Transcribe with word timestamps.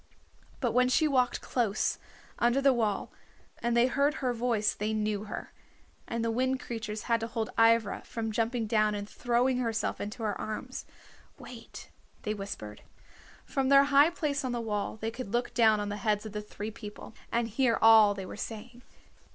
But 0.61 0.71
when 0.71 0.89
she 0.89 1.07
walked 1.07 1.41
close 1.41 1.99
under 2.39 2.59
the 2.59 2.73
wall 2.73 3.11
and 3.59 3.77
they 3.77 3.85
heard 3.85 4.15
her 4.15 4.33
voice 4.33 4.73
they 4.73 4.93
knew 4.93 5.25
her, 5.25 5.53
and 6.07 6.25
the 6.25 6.31
Wind 6.31 6.59
Creatures 6.59 7.03
had 7.03 7.19
to 7.19 7.27
hold 7.27 7.51
Ivra 7.55 8.01
from 8.03 8.31
jumping 8.31 8.65
down 8.65 8.95
and 8.95 9.07
throwing 9.07 9.59
herself 9.59 10.01
into 10.01 10.23
her 10.23 10.35
arms. 10.41 10.87
"Wait," 11.37 11.91
they 12.23 12.33
whispered. 12.33 12.81
From 13.45 13.69
their 13.69 13.83
high 13.93 14.09
place 14.09 14.43
on 14.43 14.53
the 14.53 14.59
wall 14.59 14.97
they 14.99 15.11
could 15.11 15.31
look 15.33 15.53
down 15.53 15.79
on 15.79 15.89
the 15.89 15.97
heads 15.97 16.25
of 16.25 16.31
the 16.31 16.41
three 16.41 16.71
people, 16.71 17.13
and 17.31 17.47
hear 17.47 17.77
all 17.79 18.15
they 18.15 18.25
were 18.25 18.35
saying. 18.35 18.81